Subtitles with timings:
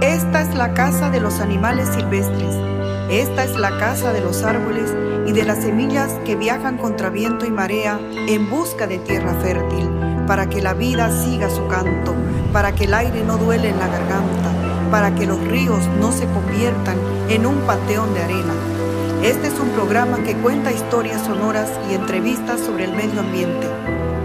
[0.00, 2.54] Esta es la casa de los animales silvestres.
[3.10, 4.94] Esta es la casa de los árboles
[5.26, 7.98] y de las semillas que viajan contra viento y marea
[8.28, 9.90] en busca de tierra fértil,
[10.28, 12.14] para que la vida siga su canto,
[12.52, 14.52] para que el aire no duele en la garganta,
[14.92, 16.96] para que los ríos no se conviertan
[17.28, 18.54] en un panteón de arena.
[19.24, 23.66] Este es un programa que cuenta historias sonoras y entrevistas sobre el medio ambiente.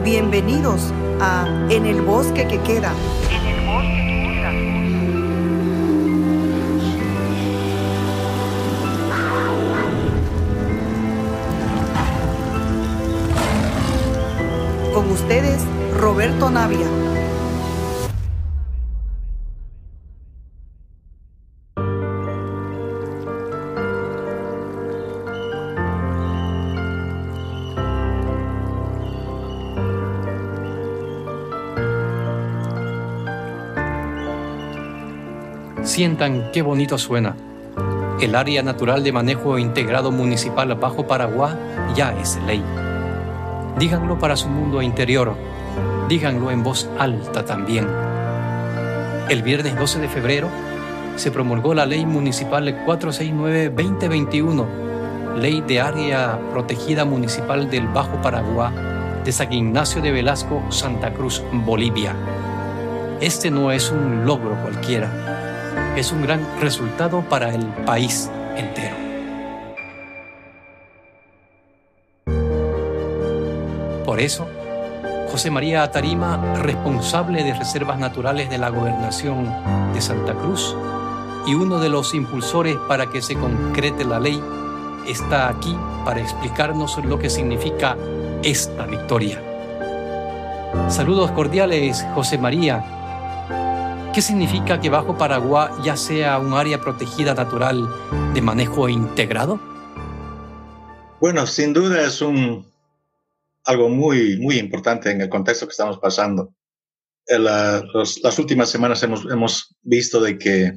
[0.03, 2.91] Bienvenidos a En el bosque que queda.
[15.03, 15.61] Con ustedes,
[15.99, 16.87] Roberto Navia.
[35.83, 37.35] Sientan qué bonito suena.
[38.21, 41.53] El área natural de manejo integrado municipal Bajo Paraguay
[41.93, 42.63] ya es ley.
[43.77, 45.35] Díganlo para su mundo interior.
[46.07, 47.87] Díganlo en voz alta también.
[49.29, 50.47] El viernes 12 de febrero
[51.15, 54.65] se promulgó la Ley Municipal 469-2021,
[55.37, 58.73] Ley de Área Protegida Municipal del Bajo Paraguay
[59.23, 62.13] de San Ignacio de Velasco, Santa Cruz, Bolivia.
[63.21, 65.33] Este no es un logro cualquiera
[65.95, 69.12] es un gran resultado para el país entero.
[74.23, 74.47] Eso,
[75.31, 79.49] José María Atarima, responsable de reservas naturales de la gobernación
[79.93, 80.75] de Santa Cruz
[81.47, 84.41] y uno de los impulsores para que se concrete la ley,
[85.07, 87.97] está aquí para explicarnos lo que significa
[88.43, 89.41] esta victoria.
[90.87, 92.83] Saludos cordiales, José María,
[94.13, 97.89] ¿Qué significa que Bajo Paraguay ya sea un área protegida natural
[98.35, 99.59] de manejo integrado?
[101.19, 102.63] Bueno, sin duda es un,
[103.65, 106.53] algo muy, muy importante en el contexto que estamos pasando.
[107.25, 110.73] En las últimas semanas hemos, hemos visto de que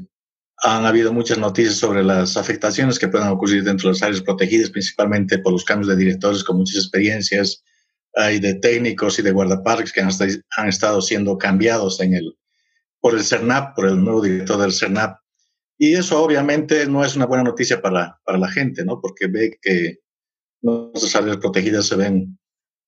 [0.59, 4.71] han habido muchas noticias sobre las afectaciones que pueden ocurrir dentro de las áreas protegidas,
[4.71, 7.63] principalmente por los cambios de directores con muchas experiencias
[8.33, 10.11] y de técnicos y de guardaparques que han,
[10.57, 12.39] han estado siendo cambiados en el,
[13.01, 15.19] por el CERNAP, por el nuevo director del CERNAP.
[15.79, 18.99] Y eso obviamente no es una buena noticia para, para la gente, ¿no?
[19.01, 19.99] Porque ve que
[20.63, 22.39] nuestras áreas protegidas se ven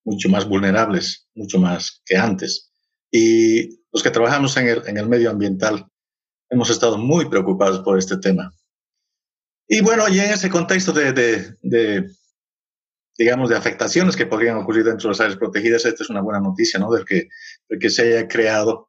[0.09, 2.73] mucho más vulnerables, mucho más que antes.
[3.11, 5.87] Y los que trabajamos en el, en el medio ambiental
[6.51, 8.53] hemos estado muy preocupados por este tema.
[9.67, 12.11] Y bueno, y en ese contexto de, de, de,
[13.19, 16.41] digamos, de afectaciones que podrían ocurrir dentro de las áreas protegidas, esta es una buena
[16.41, 16.91] noticia, ¿no?
[16.91, 17.29] Del que,
[17.69, 18.89] del que se haya creado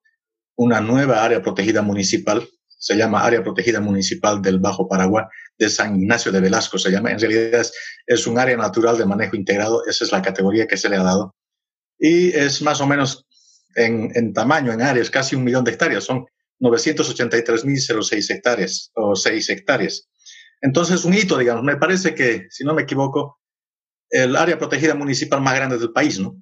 [0.56, 2.47] una nueva área protegida municipal,
[2.79, 5.25] se llama Área Protegida Municipal del Bajo Paraguay
[5.57, 7.62] de San Ignacio de Velasco, se llama, en realidad
[8.07, 11.03] es, un área natural de manejo integrado, esa es la categoría que se le ha
[11.03, 11.35] dado,
[12.00, 13.28] y es más o menos
[13.75, 16.25] en, tamaño, en áreas, casi un millón de hectáreas, son
[16.62, 20.09] 983.006 hectáreas o 6 hectáreas.
[20.62, 23.39] Entonces, un hito, digamos, me parece que, si no me equivoco,
[24.09, 26.35] el área protegida municipal más grande del país, ¿no?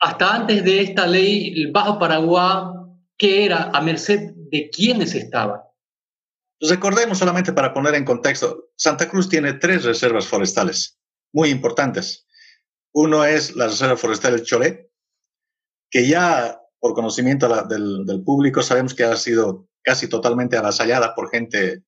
[0.00, 2.80] Hasta antes de esta ley, el Bajo Paraguay
[3.20, 5.64] qué era, a merced de quiénes estaba.
[6.60, 10.98] Recordemos solamente para poner en contexto, Santa Cruz tiene tres reservas forestales
[11.32, 12.26] muy importantes.
[12.92, 14.90] Uno es la Reserva Forestal del Choré,
[15.90, 21.30] que ya por conocimiento del, del, público sabemos que ha sido casi totalmente avasallada por
[21.30, 21.82] gente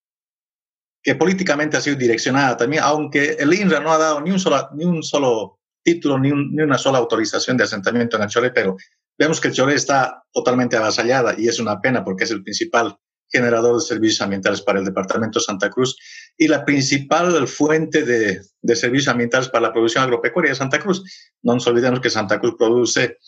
[1.03, 4.69] que políticamente ha sido direccionada también, aunque el INRA no ha dado ni un solo,
[4.75, 8.77] ni un solo título ni, ni una sola autorización de asentamiento en el Choré, pero
[9.23, 13.77] Vemos que Choré está totalmente avasallada y es una pena porque es el principal generador
[13.77, 15.97] de servicios ambientales para el departamento de Santa Cruz
[16.37, 21.05] y la principal fuente de, de servicios ambientales para la producción agropecuaria de Santa Cruz.
[21.41, 23.19] No nos olvidemos que Santa Cruz produce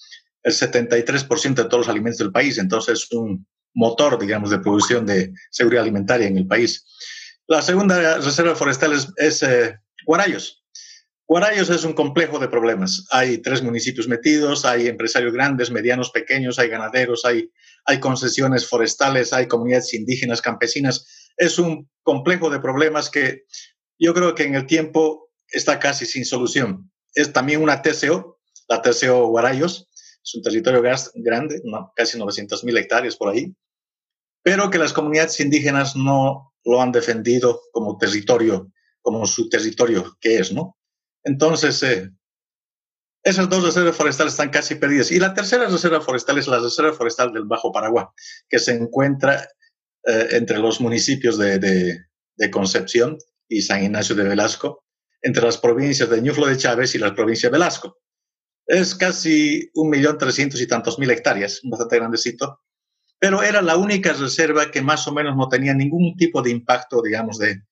[0.43, 5.07] el 73% de todos los alimentos del país, entonces es un motor, digamos, de producción
[5.07, 6.85] de seguridad alimentaria en el país.
[7.47, 10.64] La segunda reserva forestal es, es eh, Guarayos.
[11.27, 13.07] Guarayos es un complejo de problemas.
[13.11, 17.51] Hay tres municipios metidos, hay empresarios grandes, medianos, pequeños, hay ganaderos, hay,
[17.87, 21.33] hay concesiones forestales, hay comunidades indígenas, campesinas.
[21.39, 23.45] Es un complejo de problemas que
[23.99, 26.91] yo creo que en el tiempo está casi sin solución.
[27.15, 28.39] Es también una TCO,
[28.69, 29.89] la TCO Guarayos,
[30.23, 30.83] es un territorio
[31.15, 31.63] grande,
[31.97, 33.55] casi 900 mil hectáreas por ahí,
[34.43, 40.39] pero que las comunidades indígenas no lo han defendido como territorio, como su territorio que
[40.39, 40.77] es, ¿no?
[41.25, 42.11] Entonces, eh,
[43.25, 45.11] esas dos reservas forestales están casi perdidas.
[45.11, 48.05] Y la tercera reserva forestal es la reserva forestal del Bajo Paraguay,
[48.49, 49.49] que se encuentra
[50.07, 51.99] eh, entre los municipios de,
[52.51, 53.17] Concepción
[53.49, 54.85] y San Ignacio de Velasco,
[55.23, 57.97] entre las provincias de Ñuflo de Chávez y la provincia de Velasco.
[58.67, 62.61] Es casi un millón trescientos y tantos mil hectáreas, bastante grandecito,
[63.19, 67.01] pero era la única reserva que más o menos no tenía ningún tipo de impacto,
[67.01, 67.63] digamos, de,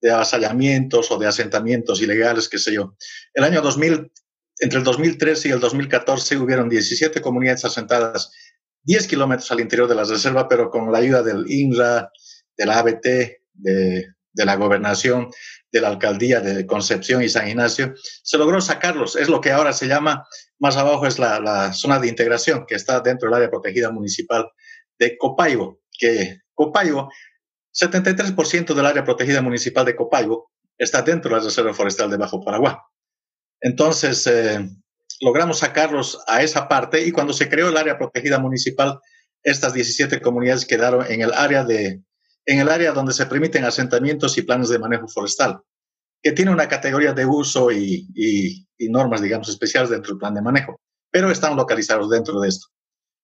[0.00, 2.96] de avasallamientos o de asentamientos ilegales, qué sé yo.
[3.34, 4.12] El año 2000,
[4.58, 8.30] entre el 2013 y el 2014 hubieron 17 comunidades asentadas
[8.86, 12.10] 10 kilómetros al interior de la reserva, pero con la ayuda del INRA,
[12.56, 13.06] de la ABT,
[13.54, 15.28] de, la gobernación,
[15.72, 19.16] de la alcaldía de Concepción y San Ignacio, se logró sacarlos.
[19.16, 20.26] Es lo que ahora se llama,
[20.60, 24.48] más abajo es la, zona de integración, que está dentro del área protegida municipal
[24.98, 27.10] de Copaibo, que Copaibo,
[27.78, 32.42] 73% del área protegida municipal de Copaibo está dentro de la Reserva Forestal de Bajo
[32.44, 32.74] Paraguay.
[33.60, 34.68] Entonces, eh,
[35.20, 38.98] logramos sacarlos a esa parte y cuando se creó el área protegida municipal,
[39.42, 42.02] estas 17 comunidades quedaron en el área de
[42.48, 45.60] en el área donde se permiten asentamientos y planes de manejo forestal,
[46.22, 50.42] que tiene una categoría de uso y, y, normas, digamos, especiales dentro del plan de
[50.42, 50.80] manejo,
[51.10, 52.68] pero están localizados dentro de esto.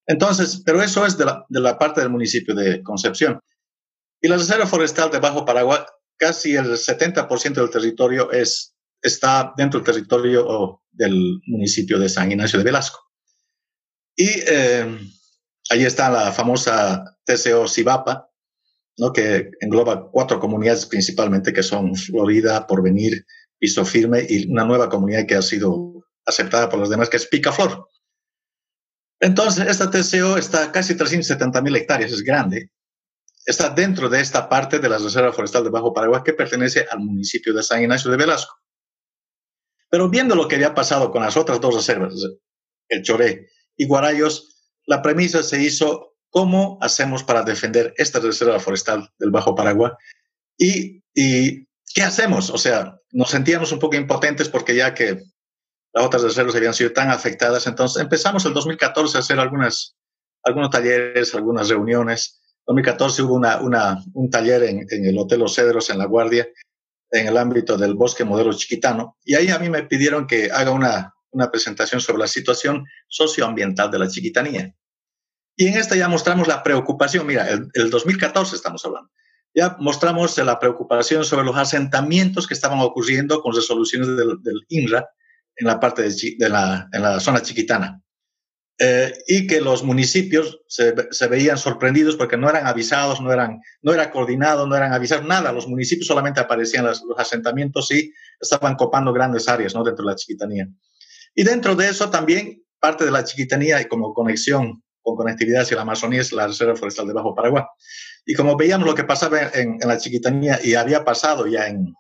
[0.09, 3.39] Entonces, pero eso es de la, de la parte del municipio de Concepción.
[4.23, 5.81] Y la reserva forestal de Bajo Paraguay,
[6.17, 8.73] casi el 70% del territorio es
[9.03, 13.01] está dentro del territorio del municipio de San Ignacio de Velasco.
[14.15, 14.99] Y eh,
[15.71, 18.31] ahí está la famosa TCO Cibapa,
[18.99, 19.13] ¿no?
[19.13, 23.27] que engloba cuatro comunidades principalmente, que son Florida, Porvenir,
[23.59, 27.27] Piso Firme y una nueva comunidad que ha sido aceptada por los demás, que es
[27.27, 27.89] Picaflor.
[29.19, 32.71] Entonces, esta TCO está casi 370 mil hectáreas, es grande.
[33.45, 37.01] Está dentro de esta parte de la Reserva Forestal de Bajo Paraguay que pertenece al
[37.01, 38.55] municipio de San Ignacio de Velasco.
[39.91, 42.15] Pero viendo lo que había pasado con las otras dos reservas,
[42.89, 49.11] el Choré y Guarayos, la premisa se hizo cómo hacemos para defender esta reserva forestal
[49.19, 49.93] del Bajo Paraguay
[50.57, 52.49] y, qué hacemos.
[52.49, 55.21] O sea, nos sentíamos un poco impotentes porque ya que
[55.93, 59.95] las otras reservas habían sido tan afectadas, entonces empezamos el 2014 a hacer algunos
[60.71, 62.42] talleres, algunas reuniones.
[62.67, 66.07] En 2014 hubo una, una, un taller en, en el Hotel Los Cedros en La
[66.07, 66.47] Guardia
[67.13, 69.19] en el ámbito del bosque modelo chiquitano.
[69.25, 73.91] Y ahí a mí me pidieron que haga una, una presentación sobre la situación socioambiental
[73.91, 74.75] de la chiquitanía.
[75.57, 79.11] Y en esta ya mostramos la preocupación, mira, el, el 2014 estamos hablando,
[79.55, 85.07] ya mostramos la preocupación sobre los asentamientos que estaban ocurriendo con resoluciones del, del INRA
[85.57, 88.02] en la parte de, de la, en la zona chiquitana.
[88.79, 93.61] Eh, y que los municipios se, se, veían sorprendidos porque no eran avisados, no, eran,
[93.83, 95.53] no era coordinado, no eran avisados, nada.
[95.53, 99.85] Los municipios solamente aparecían los, los asentamientos y estaban copando grandes áreas ¿no?
[99.85, 100.69] dentro de la chiquitanía.
[101.35, 105.77] Y dentro de eso también parte de la chiquitanía y como conexión con conectividad hacia
[105.77, 107.65] la Amazonía es la Reserva Forestal de Bajo Paraguay.
[108.25, 111.93] Y como veíamos lo que pasaba en, en la chiquitanía y había pasado ya en,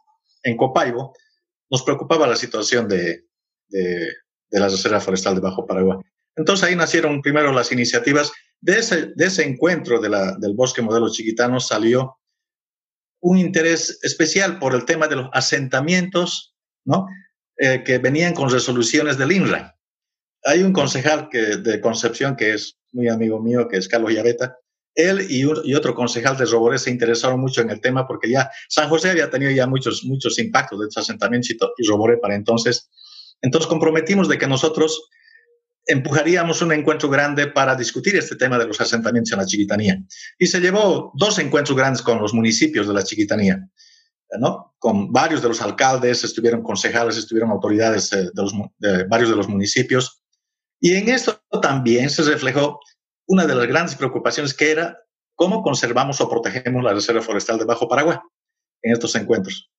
[0.43, 1.13] en Copaibo,
[1.71, 3.25] nos preocupaba la situación de,
[3.69, 4.09] de,
[4.51, 5.99] de la Reserva Forestal de Bajo Paraguay.
[6.37, 8.32] Entonces ahí nacieron primero las iniciativas.
[8.61, 12.19] De ese, encuentro del bosque modelo chiquitano salió
[13.20, 17.06] un interés especial por el tema de los asentamientos, ¿no?
[17.56, 19.76] Eh, que venían con resoluciones del INRA.
[20.44, 24.56] Hay un concejal de Concepción que es muy amigo mío, que es Carlos Llaveta.
[24.94, 28.89] Él y, otro concejal de Roboré se interesaron mucho en el tema porque ya San
[28.89, 32.91] José había tenido ya muchos, muchos impactos de estos asentamientos y Roboré para entonces.
[33.41, 35.08] Entonces comprometimos de que nosotros
[35.86, 39.98] empujaríamos un encuentro grande para discutir este tema de los asentamientos en la chiquitanía.
[40.39, 43.69] Y se llevó dos encuentros grandes con los municipios de la chiquitanía,
[44.39, 44.74] ¿no?
[44.79, 48.55] Con varios de los alcaldes, estuvieron concejales, estuvieron autoridades eh, de, los,
[49.08, 50.22] varios de los municipios.
[50.81, 52.81] Y en esto también se reflejó
[53.27, 54.98] una de las grandes preocupaciones que era
[55.34, 58.19] cómo conservamos o protegemos la reserva forestal de Bajo Paraguay
[58.82, 59.70] en estos encuentros.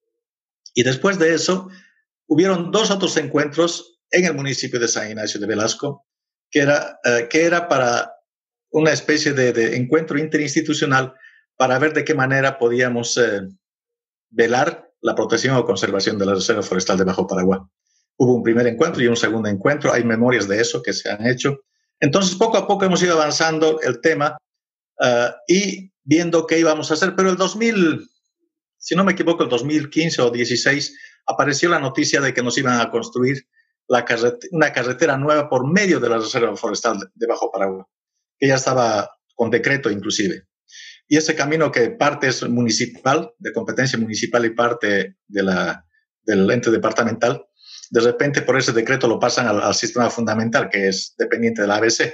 [0.74, 1.70] Y después de eso,
[2.28, 6.06] hubieron dos otros encuentros en el municipio de San Ignacio de Velasco,
[6.50, 8.14] que era, uh, que era para
[8.70, 11.14] una especie de, de, encuentro interinstitucional
[11.58, 13.42] para ver de qué manera podíamos eh,
[14.30, 17.60] velar la protección o conservación de la Reserva Forestal de Bajo Paraguay.
[18.18, 21.26] Hubo un primer encuentro y un segundo encuentro, hay memorias de eso que se han
[21.28, 21.62] hecho.
[22.00, 24.38] Entonces, poco a poco hemos ido avanzando el tema
[25.00, 28.08] uh, y viendo qué íbamos a hacer, pero el 2000,
[28.78, 32.80] si no me equivoco, el 2015 o 16, apareció la noticia de que nos iban
[32.80, 33.48] a construir
[33.88, 34.06] la
[34.52, 37.84] una carretera nueva por medio de la Reserva Forestal de Bajo Paraguay,
[38.38, 40.48] que ya estaba con decreto inclusive.
[41.08, 45.86] Y ese camino que parte es municipal, de competencia municipal y parte de la,
[46.22, 47.46] del ente departamental,
[47.90, 51.76] de repente por ese decreto lo pasan al, sistema fundamental, que es dependiente de la
[51.76, 52.14] ABC.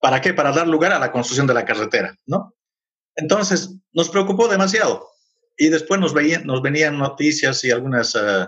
[0.00, 0.34] ¿Para qué?
[0.34, 2.54] Para dar lugar a la construcción de la carretera, ¿no?
[3.16, 5.08] Entonces, nos preocupó demasiado.
[5.56, 8.46] Y después nos, venían noticias y algunas, uh,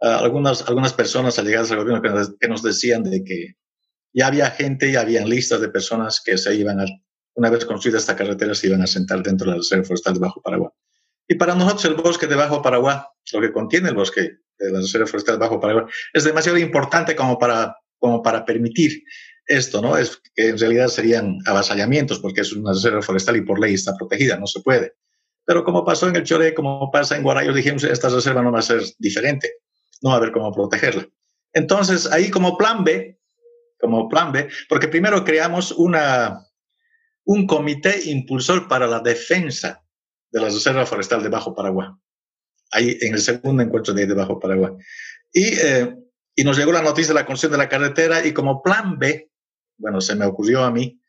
[0.00, 3.54] algunas, algunas personas allegadas al gobierno que nos, que nos, decían de que
[4.12, 6.84] ya había gente, ya habían listas de personas que se iban a,
[7.34, 10.20] una vez construida esta carretera, se iban a sentar dentro de la Reserva Forestal de
[10.20, 10.70] Bajo Paraguay.
[11.28, 12.98] Y para nosotros el bosque de Bajo Paraguay,
[13.32, 17.14] lo que contiene el bosque de la Reserva Forestal de Bajo Paraguay, es demasiado importante
[17.14, 19.02] como para, como para permitir
[19.46, 19.96] esto, ¿no?
[19.96, 23.94] Es que en realidad serían avasallamientos porque es una reserva forestal y por ley está
[23.96, 24.94] protegida, no se puede.
[25.44, 28.58] Pero como pasó en el Choré, como pasa en Guarayos, dijimos, esta reserva no va
[28.58, 29.50] a ser diferente,
[30.02, 31.06] no va a haber cómo protegerla.
[31.52, 33.18] Entonces, ahí como plan B,
[33.80, 36.44] como plan B, porque primero creamos una,
[37.24, 39.84] un comité impulsor para la defensa
[40.30, 41.88] de la reserva forestal de Bajo Paraguay,
[42.72, 44.72] ahí en el segundo encuentro de, de Bajo Paraguay.
[45.32, 45.94] Y, eh,
[46.34, 49.30] y nos llegó la noticia de la construcción de la carretera y como plan B,
[49.78, 51.00] bueno, se me ocurrió a mí,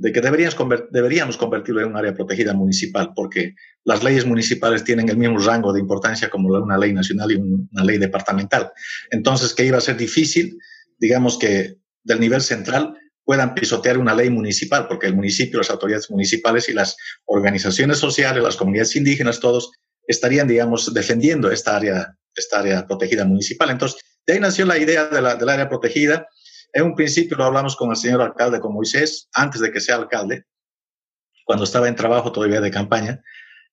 [0.00, 3.54] de que deberíamos, convertirlo en un área protegida municipal, porque
[3.84, 7.84] las leyes municipales tienen el mismo rango de importancia como una ley nacional y una
[7.84, 8.72] ley departamental.
[9.10, 10.56] Entonces, que iba a ser difícil,
[10.98, 16.10] digamos que del nivel central puedan pisotear una ley municipal, porque el municipio, las autoridades
[16.10, 19.70] municipales y las organizaciones sociales, las comunidades indígenas, todos
[20.06, 23.68] estarían, digamos, defendiendo esta área, esta área protegida municipal.
[23.68, 26.26] Entonces, de ahí nació la idea de la, del área protegida
[26.72, 29.96] en un principio lo hablamos con el señor alcalde, con Moisés, antes de que sea
[29.96, 30.46] alcalde,
[31.44, 33.22] cuando estaba en trabajo todavía de campaña,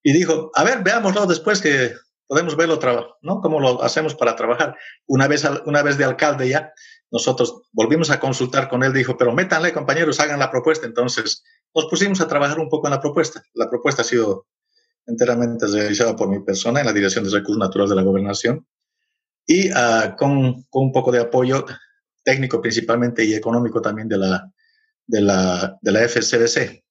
[0.03, 1.93] y dijo, a ver, veámoslo después que
[2.27, 2.79] podemos verlo,
[3.21, 3.41] ¿no?
[3.41, 4.75] ¿Cómo lo hacemos para trabajar?
[5.07, 6.71] Una vez, una vez de alcalde ya,
[7.09, 10.85] nosotros volvimos a consultar con él, dijo, pero métanle, compañeros, hagan la propuesta.
[10.85, 13.41] Entonces, nos pusimos a trabajar un poco en la propuesta.
[13.53, 14.47] La propuesta ha sido
[15.05, 18.67] enteramente realizada por mi persona en la Dirección de Recursos Naturales de la Gobernación
[19.45, 21.65] y uh, con, con, un poco de apoyo
[22.27, 24.51] técnico principalmente y económico también de la,
[25.05, 26.83] de la, de la FCDC.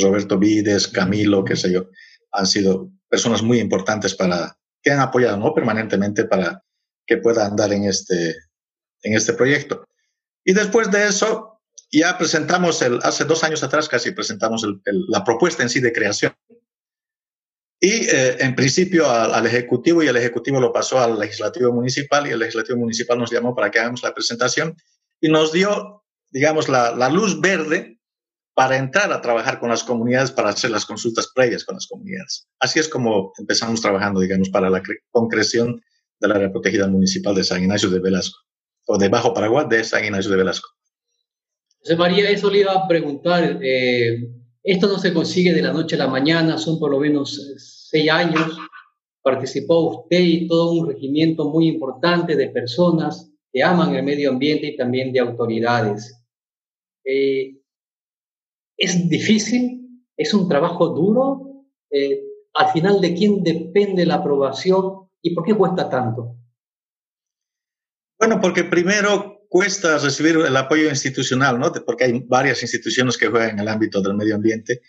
[0.00, 1.88] Roberto Vides, Camilo, qué sé yo,
[2.30, 5.52] han sido personas muy importantes para, que han apoyado ¿no?
[5.52, 6.62] permanentemente para
[7.04, 8.36] que pueda andar en este,
[9.02, 9.84] en este proyecto.
[10.44, 15.04] Y después de eso, ya presentamos, el, hace dos años atrás casi presentamos el, el,
[15.08, 16.32] la propuesta en sí de creación.
[17.80, 22.26] Y eh, en principio al, al, Ejecutivo y el Ejecutivo lo pasó al Legislativo Municipal
[22.26, 24.74] y el Legislativo Municipal nos llamó para que hagamos la presentación
[25.20, 27.96] y nos dio, digamos, la, la luz verde
[28.54, 32.48] para entrar a trabajar con las comunidades, para hacer las consultas previas con las comunidades.
[32.58, 35.82] Así es como empezamos trabajando, digamos, para la concreción
[36.18, 38.38] del área protegida municipal de San Ignacio de Velasco,
[38.86, 40.70] o de Bajo Paraguay de San Ignacio de Velasco.
[41.80, 43.58] José María, eso le iba a preguntar.
[43.62, 44.26] Eh,
[44.66, 47.54] esto no se consigue de la noche a la mañana, son por lo menos eh,
[47.56, 48.58] seis años.
[49.22, 54.66] Participó usted y todo un regimiento muy importante de personas que aman el medio ambiente
[54.66, 56.20] y también de autoridades.
[57.04, 57.60] Eh,
[58.76, 61.64] es difícil, es un trabajo duro.
[61.88, 66.34] Eh, al final, ¿de quién depende la aprobación y por qué cuesta tanto?
[68.18, 71.72] Bueno, porque primero cuesta recibir el apoyo institucional, ¿no?
[71.72, 74.80] Porque hay varias instituciones que juegan en el ámbito del medio ambiente.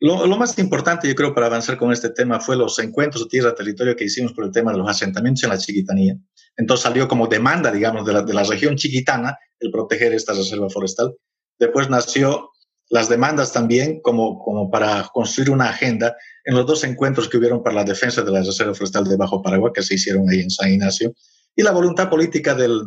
[0.00, 3.94] Lo, más importante, yo creo, para avanzar con este tema fue los encuentros de tierra-territorio
[3.94, 6.16] que hicimos por el tema de los asentamientos en la Chiquitanía.
[6.56, 10.68] Entonces salió como demanda, digamos, de la, de la región chiquitana el proteger esta reserva
[10.68, 11.14] forestal.
[11.58, 12.50] Después nació
[12.90, 17.62] las demandas también como, como para construir una agenda en los dos encuentros que hubieron
[17.62, 20.50] para la defensa de la reserva forestal de Bajo Paraguay, que se hicieron ahí en
[20.50, 21.14] San Ignacio,
[21.56, 22.82] y la voluntad política del,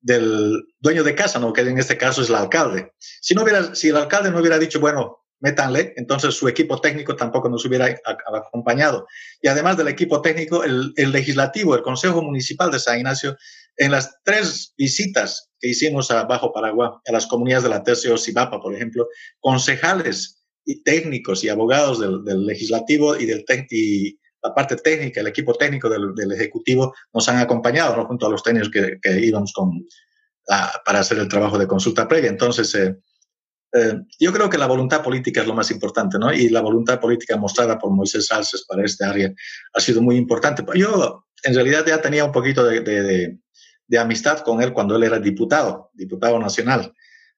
[0.00, 1.52] del dueño de casa, ¿no?
[1.52, 2.92] que en este caso es el alcalde.
[2.98, 7.16] Si, no hubiera, si el alcalde no hubiera dicho, bueno, métanle, entonces su equipo técnico
[7.16, 9.06] tampoco nos hubiera acompañado.
[9.40, 13.36] Y además del equipo técnico, el, legislativo, el Consejo Municipal de San Ignacio,
[13.76, 18.16] en las tres visitas que hicimos a Bajo Paraguay, a las comunidades de la Tercio
[18.18, 19.08] Cibapa, por ejemplo,
[19.40, 25.26] concejales y técnicos y abogados del, del legislativo y del y la parte técnica, el
[25.26, 28.06] equipo técnico del, del Ejecutivo nos han acompañado, ¿no?
[28.06, 29.86] junto a los técnicos que, que íbamos con,
[30.48, 32.30] a, para hacer el trabajo de consulta previa.
[32.30, 32.96] Entonces, eh,
[33.72, 36.32] eh, yo creo que la voluntad política es lo más importante, ¿no?
[36.32, 39.32] Y la voluntad política mostrada por Moisés Salces para este área
[39.74, 40.64] ha sido muy importante.
[40.74, 43.38] Yo, en realidad, ya tenía un poquito de, de, de,
[43.86, 46.92] de amistad con él cuando él era diputado, diputado nacional,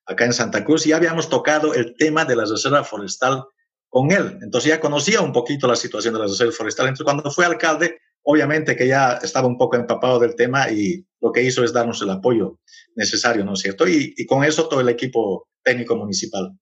[0.06, 3.44] acá en Santa Cruz, y ya habíamos tocado el tema de la reserva forestal
[3.92, 4.38] con él.
[4.40, 6.86] Entonces ya conocía un poquito la situación de la reserva forestal.
[6.86, 11.30] Entonces cuando fue alcalde, obviamente que ya estaba un poco empapado del tema y lo
[11.30, 12.58] que hizo es darnos el apoyo
[12.96, 13.86] necesario, ¿no es cierto?
[13.86, 16.52] Y, y con eso todo el equipo técnico municipal.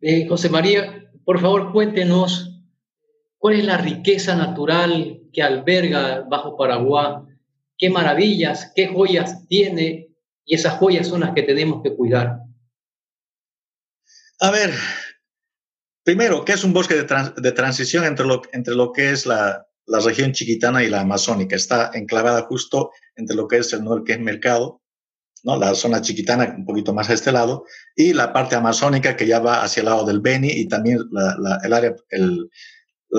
[0.00, 2.60] Eh, José María, por favor cuéntenos
[3.38, 7.18] cuál es la riqueza natural que alberga Bajo Paraguay,
[7.78, 10.08] qué maravillas, qué joyas tiene
[10.44, 12.40] y esas joyas son las que tenemos que cuidar.
[14.40, 14.72] A ver,
[16.04, 20.00] primero, ¿qué es un bosque de, transición entre lo, entre lo que es la, la,
[20.00, 21.56] región chiquitana y la amazónica?
[21.56, 24.82] Está enclavada justo entre lo que es el norte, que es mercado,
[25.44, 25.56] ¿no?
[25.56, 27.64] la zona chiquitana un poquito más a este lado,
[27.96, 30.98] y la parte amazónica que ya va hacia el lado del Beni y también
[31.64, 32.50] el, área, el,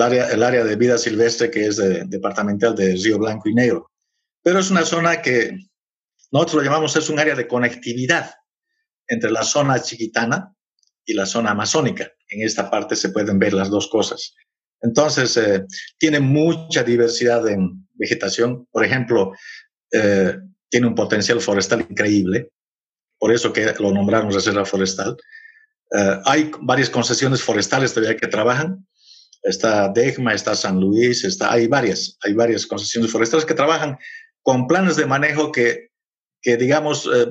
[0.00, 3.90] área, el área de vida silvestre que es departamental de Río Blanco y Negro.
[4.42, 5.56] Pero es una zona que
[6.30, 8.34] nosotros lo llamamos, es un área de conectividad
[9.06, 10.54] entre la zona chiquitana
[11.04, 12.10] y la zona amazónica.
[12.34, 14.34] En esta parte se pueden ver las dos cosas.
[14.82, 15.64] Entonces, eh,
[15.98, 18.66] tiene mucha diversidad en vegetación.
[18.70, 19.32] Por ejemplo,
[19.92, 20.36] eh,
[20.68, 22.50] tiene un potencial forestal increíble,
[23.18, 25.16] por eso que lo nombraron reserva forestal.
[25.96, 28.86] Eh, hay varias concesiones forestales todavía que trabajan.
[29.42, 33.96] Está Degma, está San Luis, está, hay varias, hay varias concesiones forestales que trabajan
[34.42, 35.90] con planes de manejo que,
[36.42, 37.26] que digamos, eh,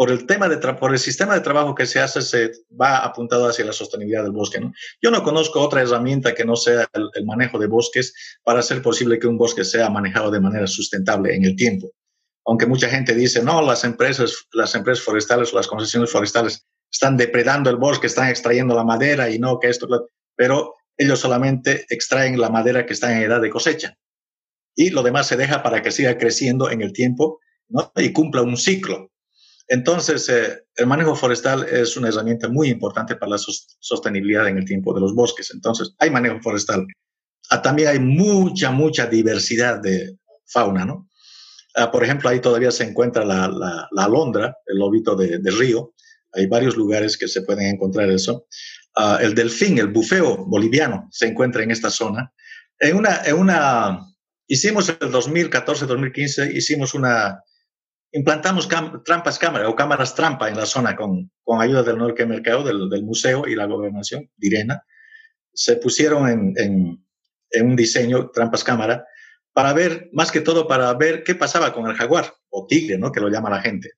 [0.00, 3.46] por el tema de por el sistema de trabajo que se hace se va apuntado
[3.46, 4.58] hacia la sostenibilidad del bosque.
[4.58, 4.72] ¿no?
[5.02, 9.18] Yo no conozco otra herramienta que no sea el, manejo de bosques para hacer posible
[9.18, 11.90] que un bosque sea manejado de manera sustentable en el tiempo.
[12.46, 17.18] Aunque mucha gente dice, no, las empresas, las empresas forestales o las concesiones forestales están
[17.18, 19.86] depredando el bosque, están extrayendo la madera y no que esto,
[20.34, 23.98] pero ellos solamente extraen la madera que está en edad de cosecha.
[24.74, 27.38] Y lo demás se deja para que siga creciendo en el tiempo
[27.68, 27.92] ¿no?
[27.96, 29.10] y cumpla un ciclo.
[29.72, 34.64] Entonces, eh, el manejo forestal es una herramienta muy importante para la sostenibilidad en el
[34.64, 35.52] tiempo de los bosques.
[35.54, 36.84] Entonces, hay manejo forestal.
[37.50, 41.08] Ah, también hay mucha, mucha diversidad de fauna, ¿no?
[41.76, 45.94] Ah, por ejemplo, ahí todavía se encuentra la, la, alondra, el lobito de, río.
[46.32, 48.48] Hay varios lugares que se pueden encontrar eso.
[48.96, 52.32] Ah, el delfín, el bufeo boliviano, se encuentra en esta zona.
[52.80, 54.00] En una, en una,
[54.48, 57.40] hicimos el 2014-2015, hicimos una,
[58.12, 58.68] implantamos
[59.04, 62.88] trampas cámara o cámaras trampa en la zona con, con ayuda del Norte Mercado, del,
[62.88, 64.84] del, museo y la gobernación, Direna.
[65.52, 67.06] Se pusieron en, en,
[67.50, 69.04] en, un diseño trampas cámara
[69.52, 73.12] para ver, más que todo, para ver qué pasaba con el jaguar o tigre, ¿no?
[73.12, 73.92] Que lo llama la gente.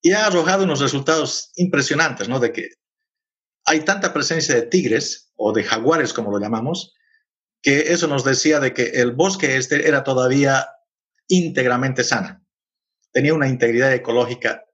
[0.00, 2.38] Y ha arrojado unos resultados impresionantes, ¿no?
[2.38, 2.70] De que
[3.66, 6.94] hay tanta presencia de tigres o de jaguares, como lo llamamos,
[7.62, 10.66] que eso nos decía de que el bosque este era todavía
[11.28, 12.43] íntegramente sana
[13.14, 14.64] tenía una integridad ecológica,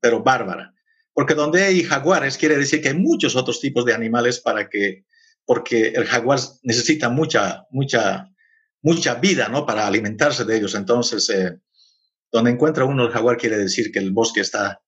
[0.00, 0.74] pero bárbara.
[1.12, 5.04] Porque donde hay jaguares quiere decir que hay muchos otros tipos de animales para que,
[5.44, 8.30] porque el jaguar necesita mucha, mucha,
[8.82, 9.64] mucha vida, ¿no?
[9.66, 10.74] Para alimentarse de ellos.
[10.74, 11.58] Entonces, eh,
[12.32, 14.80] donde encuentra uno el jaguar quiere decir que el bosque está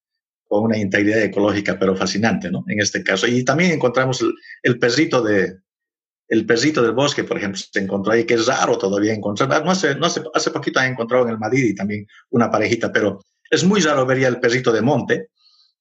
[0.48, 2.64] con una integridad ecológica, pero fascinante, ¿no?
[2.66, 3.26] En este caso.
[3.26, 4.32] Y también encontramos el,
[4.62, 5.58] el perrito de,
[6.28, 9.64] el perrito del bosque, por ejemplo, se encontró ahí, que es raro todavía encontrar.
[9.64, 13.20] No hace, no hace, hace poquito han encontrado en el Madrid también una parejita, pero
[13.50, 15.28] es muy raro ver ya el perrito de monte.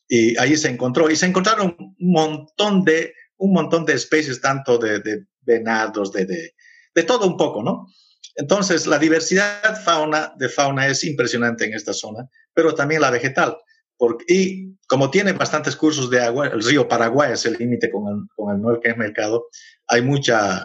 [0.08, 1.10] Y ahí se encontró.
[1.10, 6.26] Y se encontraron un montón de, un montón de especies, tanto de, de venados, de,
[6.26, 6.54] de,
[6.94, 7.88] de, todo un poco, ¿no?
[8.36, 13.58] Entonces, la diversidad fauna, de fauna es impresionante en esta zona, pero también la vegetal.
[13.98, 18.08] Porque, y como tiene bastantes cursos de agua, el río Paraguay es el límite con
[18.08, 19.48] el, con el Nuevo Mercado,
[19.88, 20.60] hay mucha,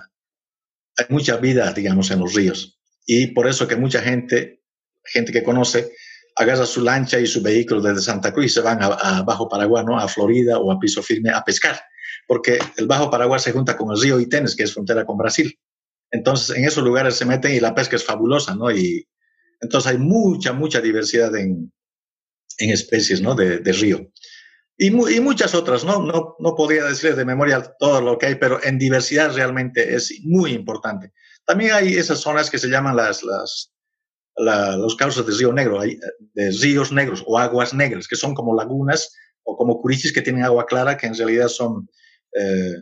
[0.97, 2.79] hay mucha vida, digamos, en los ríos.
[3.07, 4.63] Y por eso que mucha gente,
[5.05, 5.93] gente que conoce,
[6.37, 9.85] agarra su lancha y su vehículo desde Santa Cruz y se van a, Bajo Paraguay,
[9.85, 9.99] ¿no?
[9.99, 11.81] a Florida o a Piso Firme a pescar,
[12.27, 15.59] porque el Bajo Paraguay se junta con el río Itenes, que es frontera con Brasil.
[16.11, 18.71] Entonces, en esos lugares se meten y la pesca es fabulosa, ¿no?
[18.71, 19.07] Y
[19.61, 21.73] entonces hay mucha, mucha diversidad en,
[22.59, 23.35] en especies, ¿no?
[23.35, 24.11] De, de río
[24.83, 26.01] y, muchas otras, ¿no?
[26.01, 26.37] ¿no?
[26.39, 30.53] No podría decirles de memoria todo lo que hay, pero en diversidad realmente es muy
[30.53, 31.13] importante.
[31.45, 33.75] También hay esas zonas que se llaman las, las,
[34.37, 39.15] los cauces de río negro, de ríos negros o aguas negras, que son como lagunas
[39.43, 41.87] o como curichis que tienen agua clara, que en realidad son
[42.35, 42.77] eh,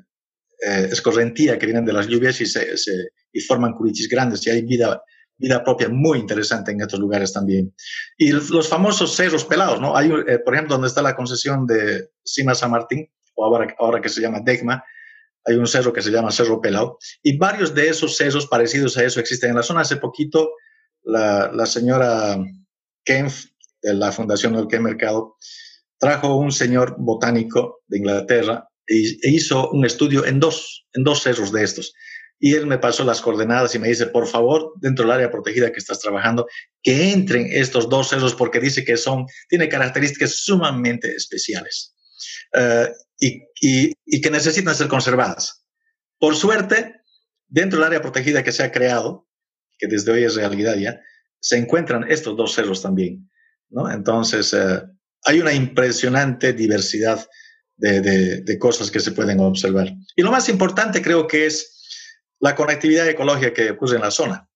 [0.68, 4.50] eh, escorrentía que vienen de las lluvias y, se, se, y forman curichis grandes y
[4.50, 5.02] hay vida
[5.38, 7.74] vida propia muy interesante en estos lugares también.
[8.16, 9.96] Y los famosos cerros pelados, ¿no?
[9.96, 14.08] Hay, eh, por ejemplo, donde está la concesión de Cima San Martín, o ahora, que
[14.08, 14.84] se llama Degma,
[15.46, 19.04] hay un cerro que se llama Cerro Pelado, y varios de esos cerros parecidos a
[19.04, 19.82] eso existen en la zona.
[19.82, 20.50] Hace poquito,
[21.04, 22.36] la, señora
[23.04, 23.46] Kempf,
[23.80, 25.36] de la Fundación del Mercado,
[25.98, 31.52] trajo un señor botánico de Inglaterra e hizo un estudio en dos, en dos cerros
[31.52, 31.94] de estos
[32.38, 35.72] y él me pasó las coordenadas y me dice, por favor, dentro del área protegida
[35.72, 36.46] que estás trabajando,
[36.82, 41.94] que entren estos dos cerros porque dice que son, tiene características sumamente especiales
[42.54, 43.42] uh, y,
[44.06, 45.64] y, que necesitan ser conservadas.
[46.18, 46.94] Por suerte,
[47.48, 49.28] dentro del área protegida que se ha creado,
[49.76, 51.00] que desde hoy es realidad ya,
[51.40, 53.28] se encuentran estos dos cerros también,
[53.68, 53.90] ¿no?
[53.90, 54.86] Entonces, uh,
[55.24, 57.26] hay una impresionante diversidad
[57.78, 59.88] de, cosas que se pueden observar.
[60.16, 61.77] Y lo más importante creo que es
[62.40, 64.48] la conectividad ecológica que ocurre en la zona.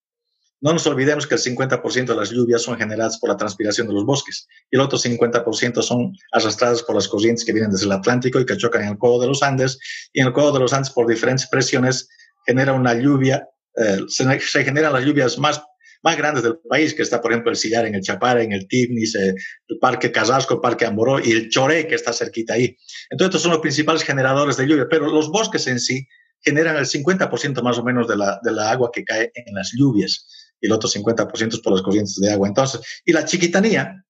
[0.63, 3.95] No nos olvidemos que el 50% de las lluvias son generadas por la transpiración de
[3.95, 7.93] los bosques y el otro 50% son arrastradas por las corrientes que vienen desde el
[7.93, 9.77] Atlántico y que chocan en el codo de los Andes.
[10.13, 12.09] Y en el codo de los Andes, por diferentes presiones,
[12.47, 15.61] genera una lluvia, eh, se, generan las lluvias más,
[16.05, 18.69] más grandes del país, que está, por ejemplo, el Sillar en el Chapare, en el
[18.69, 19.35] Tignis, eh,
[19.67, 22.77] el Parque Casasco, el Parque Amoró y el Choré, que está cerquita ahí.
[23.11, 26.07] Entonces, estos son los principales generadores de lluvia, pero los bosques en sí
[26.43, 29.73] generan el 50% más o menos de la, de la agua que cae en las
[29.73, 32.49] lluvias y el otro 50% por las corrientes de agua.
[32.49, 34.05] Entonces, y la chiquitanía,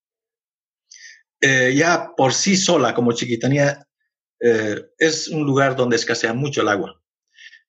[1.41, 3.87] eh, ya por sí sola como chiquitanía,
[4.41, 7.01] eh, es un lugar donde escasea mucho el agua.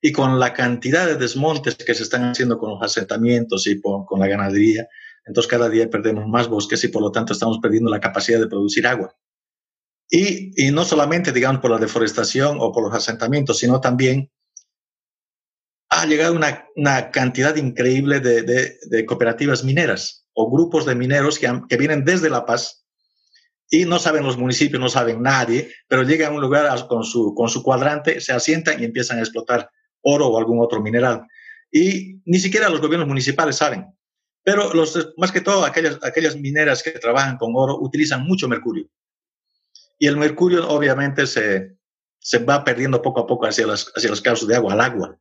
[0.01, 4.19] Y con la cantidad de desmontes que se están haciendo con los asentamientos y con
[4.19, 4.87] la ganadería,
[5.25, 8.47] entonces cada día perdemos más bosques y por lo tanto estamos perdiendo la capacidad de
[8.47, 9.15] producir agua.
[10.09, 14.29] Y, y no solamente, digamos, por la deforestación o por los asentamientos, sino también
[15.93, 21.61] ha llegado una, una cantidad increíble de, de, cooperativas mineras o grupos de mineros que,
[21.69, 22.85] que, vienen desde La Paz
[23.69, 27.33] y no saben los municipios, no saben nadie, pero llegan a un lugar con su,
[27.35, 29.69] con su cuadrante, se asientan y empiezan a explotar
[30.01, 31.25] oro o algún otro mineral.
[31.71, 33.85] Y ni siquiera los gobiernos municipales saben.
[34.43, 38.89] Pero los, más que todo, aquellas, aquellas mineras que trabajan con oro utilizan mucho mercurio.
[39.97, 41.77] Y el mercurio obviamente se,
[42.19, 45.17] se va perdiendo poco a poco hacia, las, hacia los cauces de agua, al agua.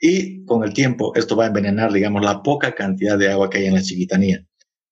[0.00, 3.58] Y con el tiempo esto va a envenenar, digamos, la poca cantidad de agua que
[3.58, 4.44] hay en la chiquitanía.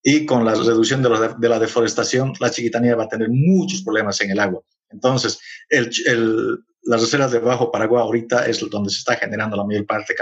[0.03, 4.21] Y con la reducción de, de la deforestación, la chiquitanía va a tener muchos problemas
[4.21, 4.63] en el agua.
[4.91, 5.39] Entonces,
[5.69, 9.87] el, el, las reservas de Bajo Paraguay ahorita es donde se está generando la mayor
[9.87, 10.15] parte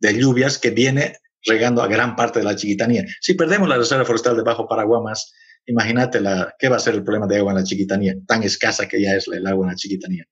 [0.00, 3.04] de lluvias que viene regando a gran parte de la chiquitanía.
[3.20, 5.32] Si perdemos la reserva forestal de Bajo Paraguay más,
[5.66, 8.88] imagínate la, qué va a ser el problema de agua en la chiquitanía, tan escasa
[8.88, 10.24] que ya es el agua en la chiquitanía.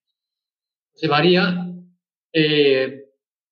[0.94, 1.68] José María,
[2.32, 3.05] eh,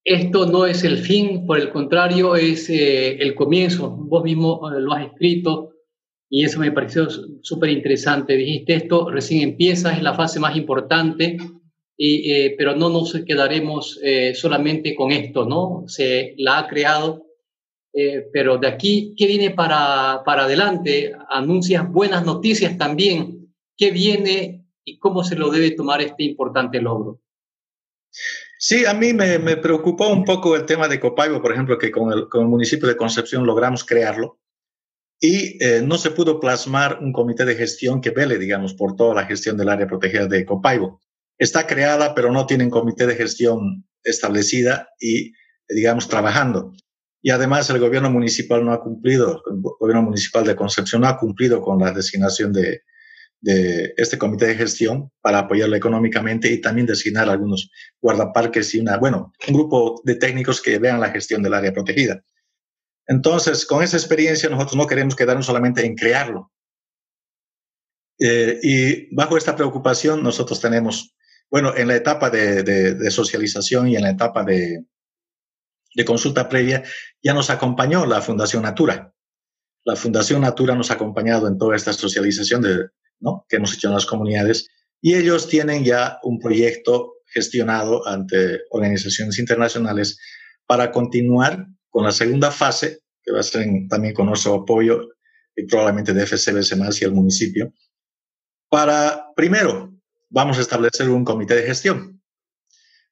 [0.05, 3.91] esto no es el fin, por el contrario, es eh, el comienzo.
[3.91, 5.71] Vos mismo eh, lo has escrito
[6.29, 7.09] y eso me pareció
[7.43, 8.37] súper interesante.
[8.37, 11.39] Dijiste esto, recién empieza, es la fase más importante,
[11.97, 14.01] y, eh, pero no nos quedaremos
[14.35, 15.85] solamente con esto, ¿no?
[15.87, 17.25] Se la ha creado,
[18.33, 21.13] pero de aquí, ¿qué viene para, para adelante?
[21.29, 23.55] Anuncias buenas noticias también.
[23.77, 27.21] ¿Qué viene y cómo se lo debe tomar este importante logro?
[28.67, 32.11] Sí, a mí me, preocupó un poco el tema de Copaibo, por ejemplo, que con
[32.11, 34.41] el, con el municipio de Concepción logramos crearlo
[35.21, 39.15] y eh, no se pudo plasmar un comité de gestión que vele, digamos, por toda
[39.15, 41.03] la gestión del área protegida de Copaibo.
[41.37, 45.35] Está creada, pero no tienen comité de gestión establecida y,
[45.69, 46.73] digamos, trabajando.
[47.21, 51.19] Y además el gobierno municipal no ha cumplido, el gobierno municipal de Concepción no ha
[51.19, 52.81] cumplido con la designación de,
[53.45, 58.97] de este comité de gestión para apoyarlo económicamente y también designar algunos guardaparques y una,
[58.97, 62.25] bueno, un grupo de técnicos que vean la gestión del área protegida.
[63.07, 66.51] Entonces, con esa experiencia nosotros no queremos quedarnos solamente en crearlo.
[68.19, 71.15] Eh, y bajo esta preocupación nosotros tenemos,
[71.51, 74.87] bueno, en la etapa de socialización y en la etapa de,
[75.95, 76.83] de consulta previa,
[77.23, 79.13] ya nos acompañó la Fundación Natura.
[79.85, 82.89] La Fundación Natura nos ha acompañado en toda esta socialización de,
[83.49, 84.69] que hemos hecho en las comunidades,
[85.01, 90.19] y ellos tienen ya un proyecto gestionado ante organizaciones internacionales
[90.67, 95.09] para continuar con la segunda fase, que va a ser también con nuestro apoyo
[95.57, 97.73] y probablemente de FCBS más y el municipio,
[98.69, 99.95] para, primero,
[100.31, 102.21] vamos a establecer un comité de gestión.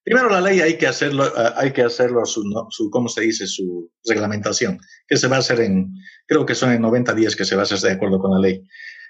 [0.02, 3.46] Primero la ley hay que hacerlo, eh, hay que hacerlo su, su, ¿cómo se dice?
[3.46, 5.94] Su reglamentación, que se va a hacer en,
[6.26, 8.40] creo que son en 90 días que se va a hacer de acuerdo con la
[8.40, 8.64] ley.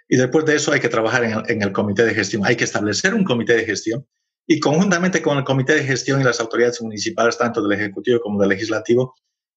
[0.08, 2.44] Y después de eso hay que trabajar en el, comité de gestión.
[2.44, 4.06] Hay que establecer un comité de gestión
[4.46, 8.40] y conjuntamente con el comité de gestión y las autoridades municipales, tanto del Ejecutivo como
[8.40, 9.14] del Legislativo,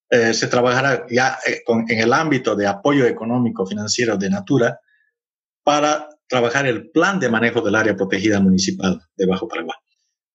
[0.09, 4.79] eh, se trabajará ya eh, en el ámbito de apoyo económico financiero de Natura
[5.63, 9.77] para trabajar el plan de manejo del área protegida municipal de Bajo Paraguay.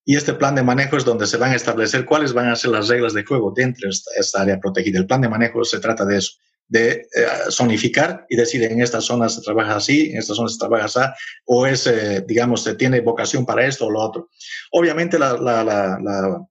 [0.04, 2.72] Y este plan de manejo es donde se van a establecer cuáles van a ser
[2.72, 4.98] las reglas de juego dentro de esta área protegida.
[4.98, 6.32] El plan de manejo se trata de eso
[6.70, 10.58] de eh, zonificar y decir en esta zona se trabaja así, en esta zona se
[10.58, 11.00] trabaja así,
[11.44, 14.30] o es, eh, digamos, se tiene vocación para esto o lo otro.
[14.70, 16.46] Obviamente la, la, la, la,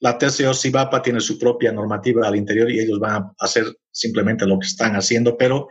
[0.00, 4.46] la TCO Cibapa tiene su propia normativa al interior y ellos van a hacer simplemente
[4.46, 5.68] lo que están haciendo, pero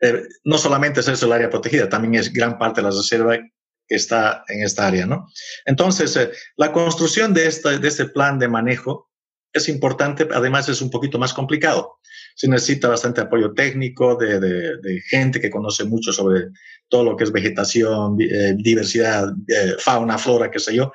[0.00, 3.36] eh, no solamente es eso el área protegida, también es gran parte de la reserva
[3.36, 5.26] que está en esta área, ¿no?
[5.66, 6.18] Entonces,
[6.56, 9.10] la construcción de, esta, de este plan de manejo
[9.52, 11.98] es importante, además es un poquito más complicado
[12.34, 16.48] se necesita bastante apoyo técnico de, gente que conoce mucho sobre
[16.88, 20.92] todo lo que es vegetación, eh, diversidad, eh, fauna, flora, qué sé yo,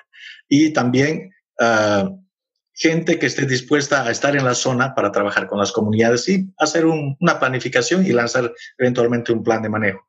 [0.47, 2.09] y también ah,
[2.73, 6.47] gente que esté dispuesta a estar en la zona para trabajar con las comunidades y
[6.57, 10.07] hacer una planificación y lanzar eventualmente un plan de manejo.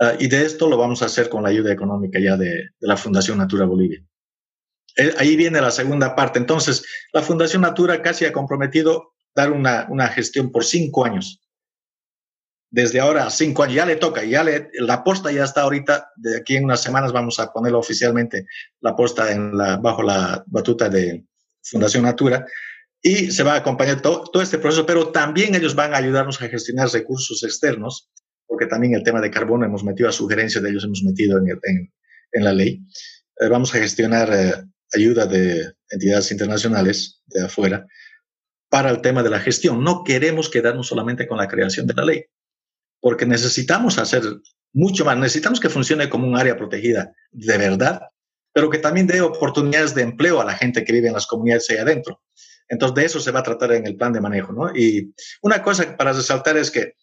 [0.00, 2.96] Ah, y de esto lo vamos a hacer con la ayuda económica ya de, la
[2.96, 4.02] Fundación Natura Bolivia.
[4.96, 6.38] Eh, ahí viene la segunda parte.
[6.38, 11.40] Entonces, la Fundación Natura casi ha comprometido dar una, una gestión por cinco años.
[12.72, 16.38] Desde ahora cinco años, ya le toca, ya le, la posta ya está ahorita, de
[16.38, 18.46] aquí en unas semanas vamos a ponerlo oficialmente,
[18.80, 21.24] la posta en la, bajo la batuta de
[21.62, 22.46] Fundación Natura,
[23.02, 26.40] y se va a acompañar todo, todo este proceso, pero también ellos van a ayudarnos
[26.40, 28.10] a gestionar recursos externos
[28.50, 31.48] porque también el tema de carbono hemos metido a sugerencias de ellos, hemos metido en,
[32.32, 32.82] en, la ley.
[33.38, 34.52] Eh, vamos a gestionar eh,
[34.92, 37.86] ayuda de entidades internacionales de afuera
[38.70, 39.84] para el tema de la gestión.
[39.84, 42.24] No queremos quedarnos solamente con la creación de la ley,
[43.00, 44.22] porque necesitamos hacer
[44.72, 45.18] mucho más.
[45.18, 48.00] Necesitamos que funcione como un área protegida de verdad,
[48.52, 51.68] pero que también dé oportunidades de empleo a la gente que vive en las comunidades
[51.68, 52.22] ahí adentro.
[52.68, 54.52] Entonces, de eso se va a tratar en el plan de manejo.
[54.52, 54.74] ¿no?
[54.74, 56.94] Y una cosa para resaltar es que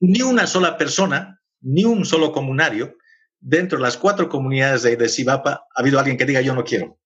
[0.00, 2.96] ni una sola persona, ni un solo comunario,
[3.40, 6.64] dentro de las cuatro comunidades de, de Sibapa, ha habido alguien que diga yo no
[6.64, 6.98] quiero.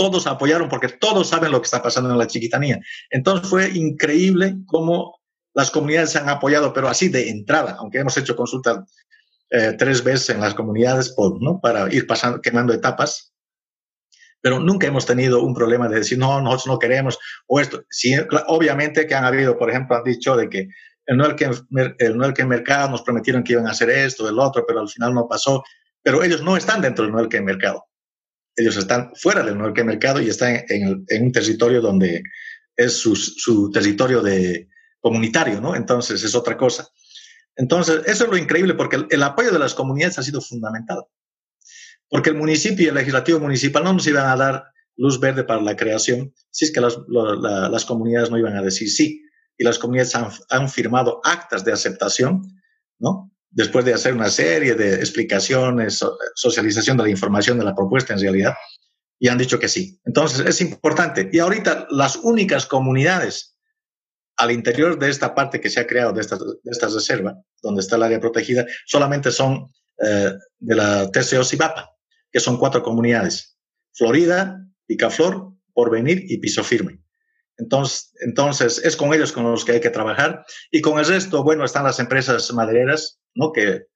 [0.00, 2.80] Todos apoyaron porque todos saben lo que está pasando en la chiquitanía.
[3.10, 5.20] Entonces fue increíble cómo
[5.52, 8.78] las comunidades se han apoyado, pero así de entrada, aunque hemos hecho consultas
[9.50, 11.60] eh, tres veces en las comunidades por, ¿no?
[11.60, 13.34] para ir pasando, quemando etapas,
[14.40, 17.82] pero nunca hemos tenido un problema de decir, no, nosotros no queremos, o esto.
[17.90, 18.14] Sí,
[18.46, 20.68] obviamente que han habido, por ejemplo, han dicho de que
[21.04, 24.88] el el que, Mercado nos prometieron que iban a hacer esto, el otro, pero al
[24.88, 25.62] final no pasó.
[26.02, 27.89] Pero ellos no están dentro del que Mercado.
[28.56, 32.22] Ellos están fuera del Mercado y están en, un territorio donde
[32.76, 34.68] es su, territorio de
[35.00, 35.74] comunitario, ¿no?
[35.74, 36.88] Entonces es otra cosa.
[37.56, 41.04] Entonces, eso es lo increíble porque el, apoyo de las comunidades ha sido fundamental.
[42.08, 44.64] Porque el municipio y el legislativo municipal no nos iban a dar
[44.96, 48.90] luz verde para la creación si es que las, las comunidades no iban a decir
[48.90, 49.22] sí
[49.60, 50.14] y las comunidades
[50.48, 52.42] han, firmado actas de aceptación,
[52.98, 53.29] ¿no?
[53.50, 58.20] Después de hacer una serie de explicaciones, socialización de la información de la propuesta en
[58.20, 58.54] realidad,
[59.18, 60.00] y han dicho que sí.
[60.04, 61.28] Entonces, es importante.
[61.32, 63.56] Y ahorita las únicas comunidades
[64.36, 67.82] al interior de esta parte que se ha creado, de esta, de esta reserva, donde
[67.82, 69.66] está el área protegida, solamente son
[70.02, 71.90] eh, de la TCO Cibapa,
[72.32, 73.58] que son cuatro comunidades.
[73.92, 77.02] Florida, Picaflor, Porvenir y Piso Firme.
[77.58, 80.46] Entonces, entonces, es con ellos con los que hay que trabajar.
[80.70, 83.52] Y con el resto, bueno, están las empresas madereras, ¿no?
[83.52, 83.86] Que,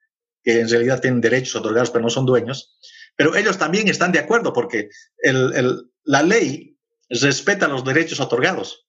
[0.42, 2.78] que en realidad tienen derechos otorgados, pero no son dueños.
[3.16, 8.86] Pero ellos también están de acuerdo porque el, el, la ley respeta los derechos otorgados.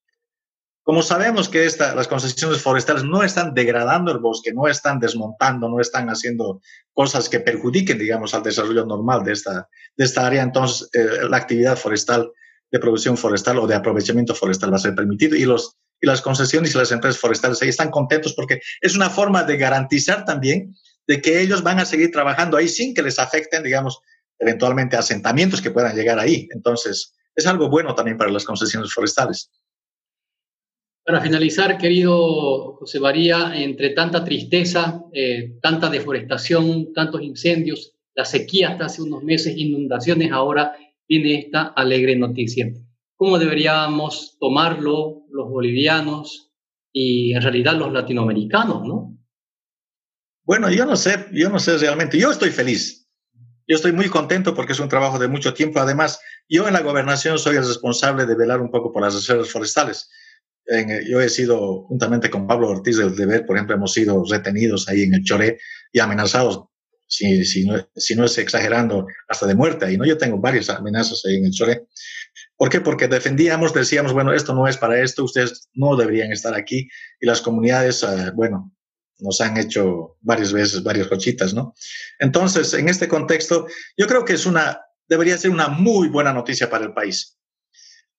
[0.86, 5.68] Como sabemos que esta, las concesiones forestales no están degradando el bosque, no están desmontando,
[5.68, 6.62] no están haciendo
[6.94, 11.38] cosas que perjudiquen, digamos, al desarrollo normal de esta, de esta área, entonces eh, la
[11.38, 12.32] actividad forestal
[12.72, 16.22] de producción forestal o de aprovechamiento forestal va a ser permitido y, los, y las
[16.22, 20.76] concesiones y las empresas forestales ahí están contentos porque es una forma de garantizar también
[21.08, 24.00] de que ellos van a seguir trabajando ahí sin que les afecten, digamos,
[24.38, 26.48] eventualmente asentamientos que puedan llegar ahí.
[26.52, 29.50] Entonces, es algo bueno también para las concesiones forestales.
[31.04, 38.70] Para finalizar, querido José María, entre tanta tristeza, eh, tanta deforestación, tantos incendios, la sequía
[38.70, 40.76] hasta hace unos meses, inundaciones ahora,
[41.08, 42.72] viene esta alegre noticia.
[43.18, 46.52] ¿Cómo deberíamos tomarlo los bolivianos
[46.92, 49.18] y en realidad los latinoamericanos, no?
[50.44, 52.20] Bueno, yo no sé, yo no sé realmente.
[52.20, 53.08] Yo estoy feliz.
[53.68, 55.80] Yo estoy muy contento porque es un trabajo de mucho tiempo.
[55.80, 59.50] Además, yo en la gobernación soy el responsable de velar un poco por las reservas
[59.50, 60.10] forestales.
[61.08, 65.04] yo he sido, juntamente con Pablo Ortiz del Deber, por ejemplo, hemos sido retenidos ahí
[65.04, 65.58] en el Choré
[65.92, 66.66] y amenazados
[67.08, 69.92] si, si, no, si no es exagerando, hasta de muerte.
[69.92, 71.88] Y no, yo tengo varias amenazas ahí en el Chore.
[72.58, 72.80] ¿Por qué?
[72.80, 76.88] Porque defendíamos, decíamos, bueno, esto no es para esto, ustedes no deberían estar aquí.
[77.20, 78.72] Y las comunidades, uh, bueno,
[79.20, 81.74] nos han hecho varias veces, varias cochitas, ¿no?
[82.20, 86.70] Entonces, en este contexto, yo creo que es una, debería ser una muy buena noticia
[86.70, 87.38] para el país.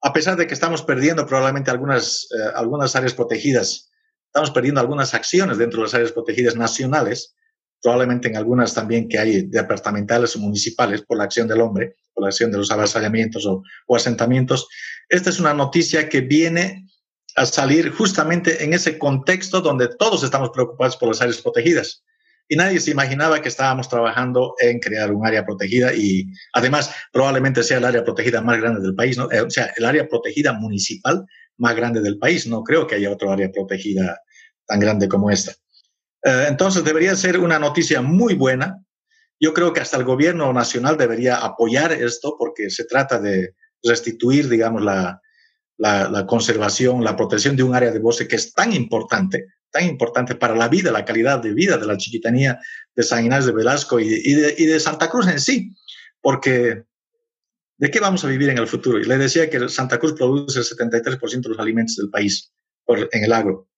[0.03, 3.91] A pesar de que estamos perdiendo probablemente algunas, uh, algunas áreas protegidas,
[4.27, 7.35] estamos perdiendo algunas acciones dentro de las áreas protegidas nacionales,
[7.87, 12.25] probablemente en algunas también que hay departamentales o municipales por la acción del hombre, por
[12.25, 13.63] la acción de los avasallamientos o,
[13.95, 14.67] asentamientos.
[15.09, 16.85] Esta es una noticia que viene
[17.37, 22.03] a salir justamente en ese contexto donde todos estamos preocupados por las áreas protegidas.
[22.49, 27.63] Y nadie se imaginaba que estábamos trabajando en crear un área protegida y además probablemente
[27.63, 29.31] sea el área protegida más grande del país, ¿no?
[29.31, 31.25] Eh, o sea, el área protegida municipal
[31.57, 32.49] más grande del país.
[32.49, 34.19] No creo que haya otra área protegida
[34.67, 35.53] tan grande como esta.
[36.27, 38.83] Eh, entonces debería ser una noticia muy buena.
[39.39, 44.49] Yo creo que hasta el gobierno nacional debería apoyar esto porque se trata de restituir,
[44.49, 45.21] digamos, la,
[46.27, 50.57] conservación, la protección de un área de bosque que es tan importante, tan importante para
[50.57, 52.59] la vida, la calidad de vida de la chiquitanía
[52.97, 55.77] de San Ignacio de Velasco y de, Santa Cruz en sí.
[56.21, 56.83] Porque
[57.77, 58.99] ¿de qué vamos a vivir en el futuro?
[58.99, 62.53] Y le decía que Santa Cruz produce el 73% de los alimentos del país
[62.89, 63.69] en el agro.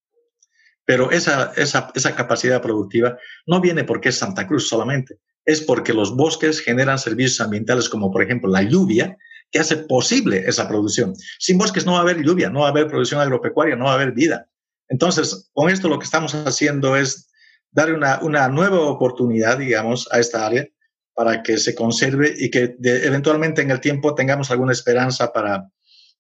[0.88, 5.92] Pero esa, esa, esa capacidad productiva no viene porque es Santa Cruz solamente, es porque
[5.92, 9.18] los bosques generan servicios ambientales como por ejemplo la lluvia,
[9.50, 11.14] que hace posible esa producción.
[11.38, 13.90] Sin bosques no va a haber lluvia, no va a haber producción agropecuaria, no va
[13.90, 14.48] a haber vida.
[14.88, 17.30] Entonces, con esto lo que estamos haciendo es
[17.70, 20.66] dar una, una nueva oportunidad, digamos, a esta área
[21.12, 25.68] para que se conserve y que eventualmente en el tiempo tengamos alguna esperanza para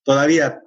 [0.02, 0.60] todavía,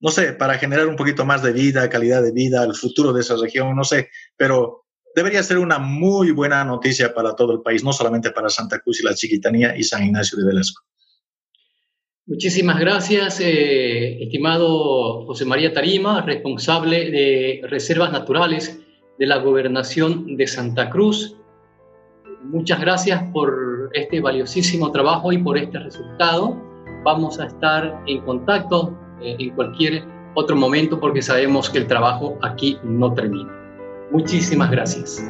[0.00, 3.20] no sé, para generar un poquito más de vida, calidad de vida, el futuro de
[3.20, 4.84] esa región, no sé, pero
[5.14, 9.00] debería ser una muy buena noticia para todo el país, no solamente para Santa Cruz
[9.00, 10.82] y la Chiquitanía y San Ignacio de Velasco.
[12.26, 18.78] Muchísimas gracias, eh, estimado José María Tarima, responsable de Reservas Naturales
[19.18, 21.38] de la Gobernación de Santa Cruz
[22.44, 26.56] muchas gracias por este valiosísimo trabajo y por este resultado.
[27.04, 30.04] Vamos a estar en contacto eh, en cualquier
[30.34, 33.52] otro momento porque sabemos que el trabajo aquí no termina.
[34.10, 35.22] Muchísimas gracias.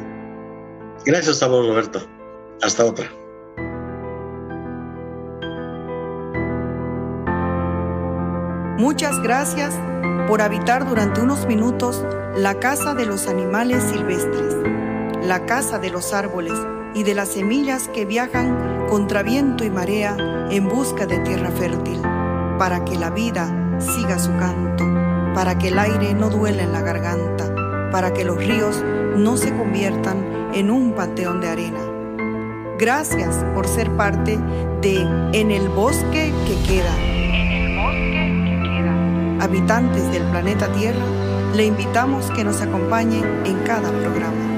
[1.05, 1.99] Gracias a vos, Roberto.
[2.61, 3.09] Hasta otra.
[8.77, 9.77] Muchas gracias
[10.27, 14.55] por habitar durante unos minutos la casa de los animales silvestres,
[15.21, 16.53] la casa de los árboles
[16.93, 20.15] y de las semillas que viajan contra viento y marea
[20.49, 21.99] en busca de tierra fértil,
[22.57, 24.85] para que la vida siga su canto,
[25.33, 27.53] para que el aire no duela en la garganta,
[27.91, 28.83] para que los ríos
[29.15, 31.79] no se conviertan en un panteón de arena.
[32.77, 34.39] Gracias por ser parte
[34.81, 35.01] de
[35.33, 36.93] En el bosque que queda.
[39.43, 41.05] Habitantes del planeta Tierra,
[41.55, 44.48] le invitamos que nos acompañe en cada programa.